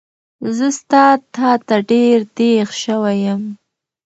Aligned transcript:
زه 0.55 0.67
ستا 0.79 1.05
تاته 1.33 1.77
ډېر 1.89 2.17
دیغ 2.37 2.67
شوی 2.83 3.17
یم 3.25 3.41